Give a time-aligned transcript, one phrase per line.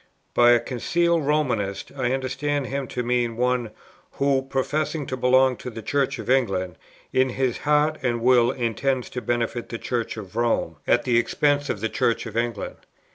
[0.33, 3.69] "By a 'concealed Romanist' I understand him to mean one,
[4.13, 6.79] who, professing to belong to the Church of England,
[7.13, 11.69] in his heart and will intends to benefit the Church of Rome, at the expense
[11.69, 12.77] of the Church of England.